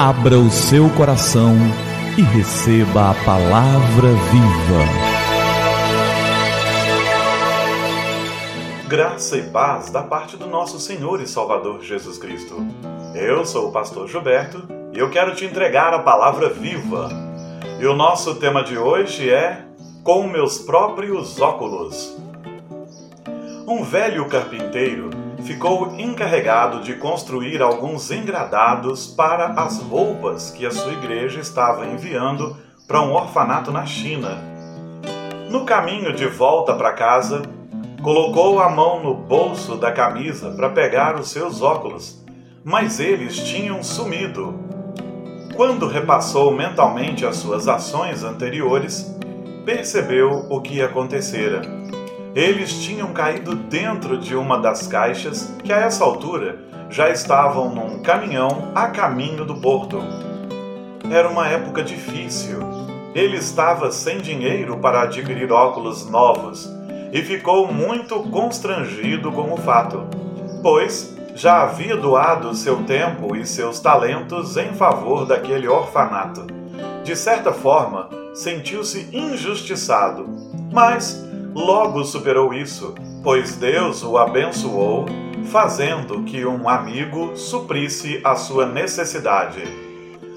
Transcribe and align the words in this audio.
Abra 0.00 0.38
o 0.38 0.48
seu 0.48 0.88
coração 0.90 1.56
e 2.16 2.22
receba 2.22 3.10
a 3.10 3.14
palavra 3.24 4.10
viva. 4.30 4.84
Graça 8.86 9.36
e 9.36 9.42
paz 9.50 9.90
da 9.90 10.04
parte 10.04 10.36
do 10.36 10.46
nosso 10.46 10.78
Senhor 10.78 11.20
e 11.20 11.26
Salvador 11.26 11.82
Jesus 11.82 12.16
Cristo. 12.16 12.64
Eu 13.12 13.44
sou 13.44 13.70
o 13.70 13.72
pastor 13.72 14.06
Gilberto 14.06 14.62
e 14.92 14.98
eu 15.00 15.10
quero 15.10 15.34
te 15.34 15.44
entregar 15.44 15.92
a 15.92 15.98
palavra 15.98 16.48
viva. 16.48 17.08
E 17.80 17.84
o 17.84 17.96
nosso 17.96 18.36
tema 18.36 18.62
de 18.62 18.78
hoje 18.78 19.28
é 19.28 19.64
Com 20.04 20.28
meus 20.28 20.58
próprios 20.58 21.40
óculos. 21.40 22.16
Um 23.66 23.82
velho 23.82 24.28
carpinteiro 24.28 25.17
ficou 25.42 25.94
encarregado 25.98 26.80
de 26.80 26.94
construir 26.94 27.62
alguns 27.62 28.10
engradados 28.10 29.06
para 29.06 29.48
as 29.52 29.80
roupas 29.80 30.50
que 30.50 30.66
a 30.66 30.70
sua 30.70 30.92
igreja 30.92 31.40
estava 31.40 31.86
enviando 31.86 32.56
para 32.86 33.00
um 33.02 33.12
orfanato 33.12 33.70
na 33.70 33.86
China. 33.86 34.38
No 35.50 35.64
caminho 35.64 36.12
de 36.12 36.26
volta 36.26 36.74
para 36.74 36.92
casa, 36.92 37.42
colocou 38.02 38.60
a 38.60 38.68
mão 38.68 39.02
no 39.02 39.14
bolso 39.14 39.76
da 39.76 39.92
camisa 39.92 40.50
para 40.50 40.70
pegar 40.70 41.18
os 41.18 41.30
seus 41.30 41.62
óculos, 41.62 42.24
mas 42.64 43.00
eles 43.00 43.38
tinham 43.38 43.82
sumido. 43.82 44.54
Quando 45.54 45.88
repassou 45.88 46.52
mentalmente 46.52 47.24
as 47.26 47.36
suas 47.36 47.66
ações 47.66 48.22
anteriores, 48.22 49.14
percebeu 49.64 50.46
o 50.48 50.60
que 50.60 50.80
acontecera 50.80 51.78
eles 52.38 52.72
tinham 52.84 53.12
caído 53.12 53.56
dentro 53.56 54.16
de 54.16 54.36
uma 54.36 54.58
das 54.58 54.86
caixas 54.86 55.52
que, 55.64 55.72
a 55.72 55.78
essa 55.78 56.04
altura, 56.04 56.60
já 56.88 57.10
estavam 57.10 57.74
num 57.74 58.00
caminhão 58.00 58.70
a 58.76 58.86
caminho 58.86 59.44
do 59.44 59.56
porto. 59.56 60.00
Era 61.10 61.28
uma 61.28 61.48
época 61.48 61.82
difícil. 61.82 62.60
Ele 63.12 63.36
estava 63.36 63.90
sem 63.90 64.18
dinheiro 64.18 64.78
para 64.78 65.02
adquirir 65.02 65.50
óculos 65.50 66.08
novos 66.08 66.70
e 67.12 67.20
ficou 67.22 67.72
muito 67.72 68.20
constrangido 68.30 69.32
com 69.32 69.52
o 69.52 69.56
fato, 69.56 70.06
pois 70.62 71.16
já 71.34 71.62
havia 71.62 71.96
doado 71.96 72.54
seu 72.54 72.84
tempo 72.84 73.34
e 73.34 73.44
seus 73.44 73.80
talentos 73.80 74.56
em 74.56 74.74
favor 74.74 75.26
daquele 75.26 75.66
orfanato. 75.66 76.46
De 77.02 77.16
certa 77.16 77.52
forma, 77.52 78.08
sentiu-se 78.32 79.08
injustiçado, 79.12 80.24
mas 80.72 81.27
logo 81.58 82.04
superou 82.04 82.54
isso, 82.54 82.94
pois 83.22 83.56
Deus 83.56 84.04
o 84.04 84.16
abençoou, 84.16 85.06
fazendo 85.50 86.22
que 86.22 86.46
um 86.46 86.68
amigo 86.68 87.36
suprisse 87.36 88.20
a 88.22 88.36
sua 88.36 88.66
necessidade. 88.66 89.62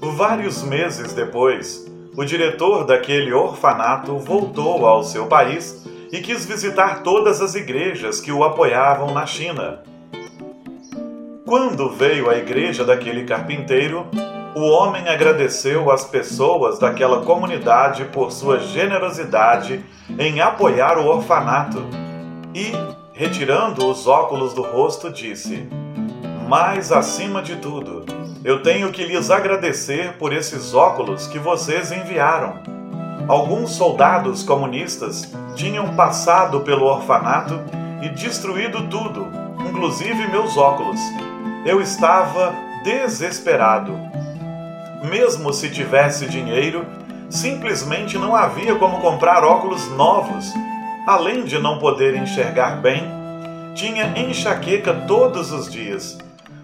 Vários 0.00 0.62
meses 0.62 1.12
depois, 1.12 1.86
o 2.16 2.24
diretor 2.24 2.84
daquele 2.84 3.32
orfanato 3.32 4.18
voltou 4.18 4.86
ao 4.86 5.04
seu 5.04 5.26
país 5.26 5.86
e 6.10 6.20
quis 6.20 6.46
visitar 6.46 7.02
todas 7.02 7.40
as 7.40 7.54
igrejas 7.54 8.20
que 8.20 8.32
o 8.32 8.42
apoiavam 8.42 9.12
na 9.12 9.26
China. 9.26 9.82
Quando 11.44 11.90
veio 11.90 12.30
à 12.30 12.36
igreja 12.36 12.84
daquele 12.84 13.24
carpinteiro, 13.24 14.06
o 14.54 14.60
homem 14.68 15.08
agradeceu 15.08 15.90
às 15.90 16.04
pessoas 16.04 16.78
daquela 16.78 17.22
comunidade 17.22 18.04
por 18.06 18.30
sua 18.30 18.58
generosidade 18.58 19.84
em 20.18 20.40
apoiar 20.40 20.98
o 20.98 21.06
orfanato 21.06 21.82
e, 22.54 22.72
retirando 23.12 23.86
os 23.86 24.06
óculos 24.06 24.52
do 24.52 24.62
rosto, 24.62 25.10
disse: 25.10 25.66
Mas 26.48 26.92
acima 26.92 27.40
de 27.40 27.56
tudo, 27.56 28.04
eu 28.44 28.62
tenho 28.62 28.90
que 28.90 29.04
lhes 29.04 29.30
agradecer 29.30 30.14
por 30.18 30.32
esses 30.32 30.74
óculos 30.74 31.26
que 31.26 31.38
vocês 31.38 31.90
enviaram. 31.90 32.60
Alguns 33.28 33.70
soldados 33.70 34.42
comunistas 34.42 35.32
tinham 35.54 35.94
passado 35.94 36.60
pelo 36.60 36.84
orfanato 36.84 37.58
e 38.02 38.08
destruído 38.10 38.86
tudo, 38.88 39.28
inclusive 39.66 40.26
meus 40.26 40.56
óculos. 40.58 41.00
Eu 41.64 41.80
estava 41.80 42.52
desesperado 42.82 44.11
mesmo 45.02 45.52
se 45.52 45.70
tivesse 45.70 46.26
dinheiro, 46.26 46.86
simplesmente 47.28 48.18
não 48.18 48.34
havia 48.34 48.74
como 48.76 49.00
comprar 49.00 49.44
óculos 49.44 49.88
novos. 49.92 50.52
Além 51.06 51.44
de 51.44 51.58
não 51.58 51.78
poder 51.78 52.14
enxergar 52.14 52.76
bem, 52.80 53.02
tinha 53.74 54.12
enxaqueca 54.16 54.92
todos 55.06 55.50
os 55.50 55.70
dias. 55.70 56.18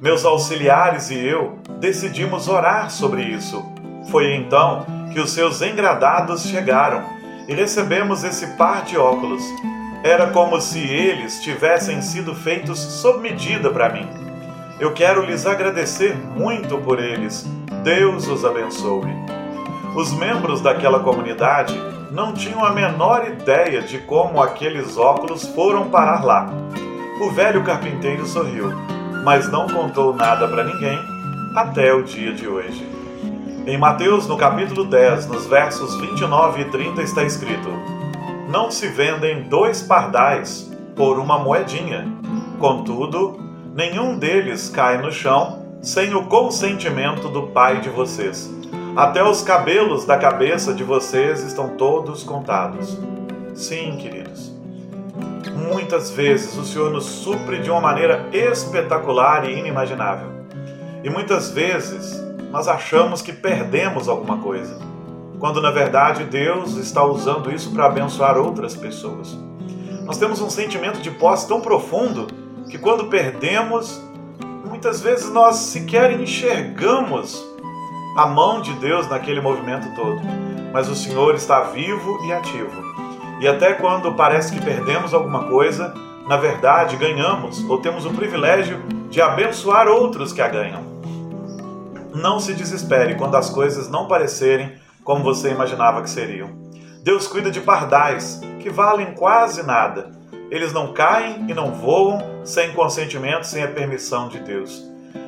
Meus 0.00 0.24
auxiliares 0.24 1.10
e 1.10 1.18
eu 1.18 1.58
decidimos 1.78 2.48
orar 2.48 2.90
sobre 2.90 3.22
isso. 3.22 3.64
Foi 4.10 4.34
então 4.34 4.84
que 5.12 5.20
os 5.20 5.30
seus 5.32 5.62
engradados 5.62 6.42
chegaram 6.44 7.04
e 7.46 7.54
recebemos 7.54 8.24
esse 8.24 8.46
par 8.56 8.84
de 8.84 8.96
óculos. 8.96 9.42
Era 10.02 10.26
como 10.28 10.60
se 10.60 10.78
eles 10.78 11.40
tivessem 11.40 12.02
sido 12.02 12.34
feitos 12.34 12.78
sob 12.78 13.20
medida 13.20 13.70
para 13.70 13.88
mim. 13.90 14.08
Eu 14.84 14.92
quero 14.92 15.24
lhes 15.24 15.46
agradecer 15.46 16.14
muito 16.36 16.76
por 16.76 17.02
eles 17.02 17.48
Deus 17.82 18.28
os 18.28 18.44
abençoe. 18.44 19.08
Os 19.96 20.12
membros 20.12 20.60
daquela 20.60 21.00
comunidade 21.00 21.74
não 22.10 22.34
tinham 22.34 22.62
a 22.62 22.70
menor 22.70 23.26
ideia 23.26 23.80
de 23.80 23.96
como 24.00 24.42
aqueles 24.42 24.98
óculos 24.98 25.46
foram 25.54 25.88
parar 25.88 26.22
lá. 26.22 26.50
O 27.18 27.30
velho 27.30 27.64
carpinteiro 27.64 28.26
sorriu, 28.26 28.74
mas 29.24 29.50
não 29.50 29.66
contou 29.66 30.14
nada 30.14 30.46
para 30.46 30.64
ninguém 30.64 30.98
até 31.56 31.94
o 31.94 32.02
dia 32.02 32.34
de 32.34 32.46
hoje. 32.46 32.86
Em 33.66 33.78
Mateus, 33.78 34.26
no 34.26 34.36
capítulo 34.36 34.84
10, 34.84 35.28
nos 35.28 35.46
versos 35.46 35.98
29 35.98 36.60
e 36.60 36.64
30, 36.66 37.00
está 37.00 37.24
escrito: 37.24 37.70
Não 38.50 38.70
se 38.70 38.86
vendem 38.88 39.44
dois 39.44 39.80
pardais 39.80 40.70
por 40.94 41.18
uma 41.18 41.38
moedinha. 41.38 42.06
Contudo, 42.58 43.44
nenhum 43.74 44.16
deles 44.16 44.70
cai 44.70 45.02
no 45.02 45.10
chão 45.10 45.64
sem 45.82 46.14
o 46.14 46.26
consentimento 46.26 47.28
do 47.28 47.48
Pai 47.48 47.80
de 47.80 47.90
vocês. 47.90 48.48
Até 48.96 49.22
os 49.22 49.42
cabelos 49.42 50.04
da 50.04 50.16
cabeça 50.16 50.72
de 50.72 50.84
vocês 50.84 51.42
estão 51.42 51.70
todos 51.70 52.22
contados. 52.22 52.96
Sim, 53.54 53.96
queridos. 53.96 54.54
Muitas 55.52 56.10
vezes 56.10 56.56
o 56.56 56.64
Senhor 56.64 56.90
nos 56.92 57.04
supre 57.04 57.58
de 57.58 57.70
uma 57.70 57.80
maneira 57.80 58.28
espetacular 58.32 59.48
e 59.48 59.58
inimaginável. 59.58 60.28
E 61.02 61.10
muitas 61.10 61.50
vezes 61.50 62.22
nós 62.52 62.68
achamos 62.68 63.20
que 63.20 63.32
perdemos 63.32 64.08
alguma 64.08 64.38
coisa, 64.38 64.78
quando 65.40 65.60
na 65.60 65.72
verdade 65.72 66.24
Deus 66.24 66.76
está 66.76 67.04
usando 67.04 67.52
isso 67.52 67.72
para 67.72 67.86
abençoar 67.86 68.38
outras 68.38 68.76
pessoas. 68.76 69.36
Nós 70.04 70.16
temos 70.16 70.40
um 70.40 70.48
sentimento 70.48 71.00
de 71.00 71.10
posse 71.10 71.48
tão 71.48 71.60
profundo 71.60 72.43
que 72.74 72.78
quando 72.80 73.06
perdemos, 73.06 74.02
muitas 74.64 75.00
vezes 75.00 75.30
nós 75.30 75.54
sequer 75.54 76.10
enxergamos 76.20 77.40
a 78.16 78.26
mão 78.26 78.60
de 78.60 78.72
Deus 78.72 79.08
naquele 79.08 79.40
movimento 79.40 79.94
todo. 79.94 80.20
Mas 80.72 80.88
o 80.88 80.94
Senhor 80.96 81.36
está 81.36 81.60
vivo 81.60 82.18
e 82.26 82.32
ativo. 82.32 82.72
E 83.40 83.46
até 83.46 83.74
quando 83.74 84.12
parece 84.14 84.52
que 84.52 84.60
perdemos 84.60 85.14
alguma 85.14 85.44
coisa, 85.44 85.94
na 86.26 86.36
verdade 86.36 86.96
ganhamos 86.96 87.62
ou 87.70 87.78
temos 87.78 88.06
o 88.06 88.12
privilégio 88.12 88.82
de 89.08 89.22
abençoar 89.22 89.86
outros 89.86 90.32
que 90.32 90.42
a 90.42 90.48
ganham. 90.48 90.82
Não 92.12 92.40
se 92.40 92.54
desespere 92.54 93.14
quando 93.14 93.36
as 93.36 93.50
coisas 93.50 93.88
não 93.88 94.08
parecerem 94.08 94.72
como 95.04 95.22
você 95.22 95.52
imaginava 95.52 96.02
que 96.02 96.10
seriam. 96.10 96.50
Deus 97.04 97.28
cuida 97.28 97.52
de 97.52 97.60
pardais 97.60 98.40
que 98.58 98.68
valem 98.68 99.14
quase 99.14 99.62
nada 99.62 100.12
eles 100.50 100.72
não 100.72 100.92
caem 100.92 101.46
e 101.48 101.54
não 101.54 101.72
voam 101.72 102.33
sem 102.44 102.72
consentimento, 102.72 103.44
sem 103.44 103.62
a 103.62 103.68
permissão 103.68 104.28
de 104.28 104.38
Deus. 104.38 104.84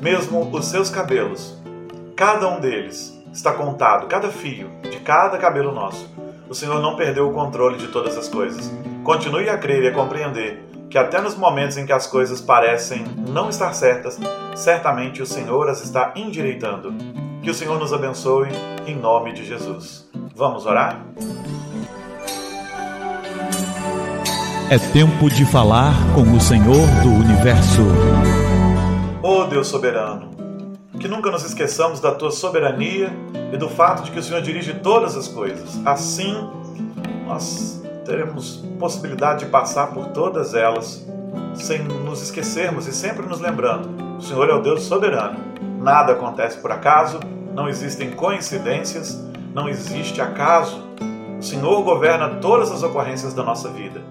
Mesmo 0.00 0.50
os 0.54 0.66
seus 0.66 0.90
cabelos, 0.90 1.56
cada 2.14 2.48
um 2.48 2.60
deles 2.60 3.18
está 3.32 3.52
contado, 3.52 4.06
cada 4.06 4.28
fio 4.30 4.70
de 4.82 4.98
cada 5.00 5.38
cabelo 5.38 5.72
nosso. 5.72 6.08
O 6.48 6.54
Senhor 6.54 6.80
não 6.80 6.96
perdeu 6.96 7.28
o 7.28 7.32
controle 7.32 7.76
de 7.76 7.88
todas 7.88 8.16
as 8.16 8.28
coisas. 8.28 8.70
Continue 9.04 9.48
a 9.48 9.58
crer 9.58 9.82
e 9.84 9.88
a 9.88 9.94
compreender 9.94 10.64
que 10.88 10.96
até 10.96 11.20
nos 11.20 11.34
momentos 11.34 11.76
em 11.76 11.84
que 11.84 11.92
as 11.92 12.06
coisas 12.06 12.40
parecem 12.40 13.04
não 13.28 13.50
estar 13.50 13.72
certas, 13.74 14.18
certamente 14.56 15.22
o 15.22 15.26
Senhor 15.26 15.68
as 15.68 15.82
está 15.82 16.12
endireitando. 16.16 16.92
Que 17.42 17.50
o 17.50 17.54
Senhor 17.54 17.78
nos 17.78 17.92
abençoe 17.92 18.48
em 18.86 18.96
nome 18.96 19.32
de 19.32 19.44
Jesus. 19.44 20.08
Vamos 20.34 20.66
orar? 20.66 21.04
É 24.70 24.78
tempo 24.78 25.30
de 25.30 25.46
falar 25.46 25.94
com 26.14 26.20
o 26.20 26.38
Senhor 26.38 26.86
do 27.02 27.08
Universo. 27.08 27.80
Oh 29.22 29.44
Deus 29.44 29.66
soberano, 29.66 30.28
que 31.00 31.08
nunca 31.08 31.30
nos 31.30 31.42
esqueçamos 31.42 32.00
da 32.00 32.14
tua 32.14 32.30
soberania 32.30 33.10
e 33.50 33.56
do 33.56 33.66
fato 33.70 34.02
de 34.02 34.10
que 34.10 34.18
o 34.18 34.22
Senhor 34.22 34.42
dirige 34.42 34.74
todas 34.74 35.16
as 35.16 35.26
coisas. 35.26 35.80
Assim, 35.86 36.34
nós 37.26 37.82
teremos 38.04 38.62
possibilidade 38.78 39.46
de 39.46 39.50
passar 39.50 39.86
por 39.86 40.08
todas 40.08 40.54
elas 40.54 41.02
sem 41.54 41.82
nos 41.82 42.20
esquecermos 42.20 42.86
e 42.86 42.92
sempre 42.92 43.26
nos 43.26 43.40
lembrando: 43.40 43.88
o 44.18 44.22
Senhor 44.22 44.50
é 44.50 44.52
o 44.52 44.60
Deus 44.60 44.82
soberano. 44.82 45.38
Nada 45.80 46.12
acontece 46.12 46.58
por 46.58 46.70
acaso 46.70 47.20
não 47.54 47.70
existem 47.70 48.10
coincidências, 48.10 49.18
não 49.54 49.66
existe 49.66 50.20
acaso. 50.20 50.86
O 51.38 51.42
Senhor 51.42 51.82
governa 51.82 52.36
todas 52.36 52.70
as 52.70 52.82
ocorrências 52.82 53.32
da 53.32 53.42
nossa 53.42 53.70
vida 53.70 54.02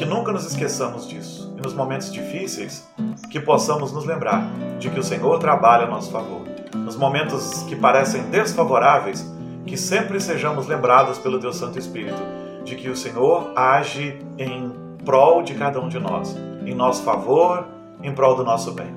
que 0.00 0.06
nunca 0.06 0.32
nos 0.32 0.46
esqueçamos 0.46 1.06
disso. 1.06 1.54
E 1.58 1.60
nos 1.60 1.74
momentos 1.74 2.10
difíceis, 2.10 2.88
que 3.30 3.38
possamos 3.38 3.92
nos 3.92 4.06
lembrar 4.06 4.50
de 4.78 4.88
que 4.88 4.98
o 4.98 5.02
Senhor 5.02 5.38
trabalha 5.38 5.84
a 5.84 5.86
nosso 5.86 6.10
favor. 6.10 6.40
Nos 6.74 6.96
momentos 6.96 7.64
que 7.64 7.76
parecem 7.76 8.22
desfavoráveis, 8.30 9.30
que 9.66 9.76
sempre 9.76 10.18
sejamos 10.18 10.66
lembrados 10.66 11.18
pelo 11.18 11.38
Deus 11.38 11.56
Santo 11.56 11.78
Espírito 11.78 12.22
de 12.64 12.76
que 12.76 12.88
o 12.88 12.96
Senhor 12.96 13.52
age 13.54 14.18
em 14.38 14.72
prol 15.04 15.42
de 15.42 15.52
cada 15.52 15.78
um 15.78 15.88
de 15.90 15.98
nós, 15.98 16.34
em 16.64 16.74
nosso 16.74 17.02
favor, 17.02 17.66
em 18.02 18.14
prol 18.14 18.34
do 18.34 18.42
nosso 18.42 18.72
bem. 18.72 18.94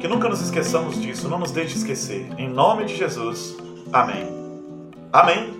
Que 0.00 0.06
nunca 0.06 0.28
nos 0.28 0.40
esqueçamos 0.40 1.02
disso, 1.02 1.28
não 1.28 1.40
nos 1.40 1.50
deixe 1.50 1.76
esquecer. 1.76 2.30
Em 2.38 2.48
nome 2.48 2.84
de 2.84 2.94
Jesus. 2.94 3.56
Amém. 3.92 4.28
Amém. 5.12 5.59